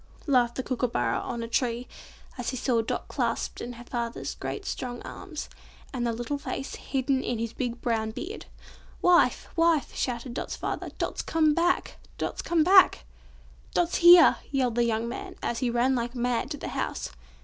laughed 0.25 0.57
a 0.57 0.63
Kookooburra 0.63 1.19
on 1.19 1.43
a 1.43 1.47
tree, 1.47 1.87
as 2.35 2.49
he 2.49 2.57
saw 2.57 2.81
Dot 2.81 3.07
clasped 3.07 3.61
in 3.61 3.73
her 3.73 3.83
father's 3.83 4.33
great 4.33 4.65
strong 4.65 4.99
arms, 5.03 5.47
and 5.93 6.07
the 6.07 6.11
little 6.11 6.39
face 6.39 6.73
hidden 6.73 7.23
in 7.23 7.37
his 7.37 7.53
big 7.53 7.79
brown 7.81 8.09
beard. 8.09 8.47
"Wife! 9.03 9.47
wife!" 9.55 9.93
shouted 9.95 10.33
Dot's 10.33 10.55
father, 10.55 10.89
"Dot's 10.97 11.21
come 11.21 11.53
back! 11.53 11.97
Dot's 12.17 12.41
come 12.41 12.63
back!" 12.63 13.05
"Dot's 13.75 13.97
here!" 13.97 14.37
yelled 14.49 14.73
the 14.73 14.85
young 14.85 15.07
man, 15.07 15.35
as 15.43 15.59
he 15.59 15.69
ran 15.69 15.93
like 15.93 16.15
mad 16.15 16.49
to 16.49 16.57
the 16.57 16.69
house. 16.69 17.11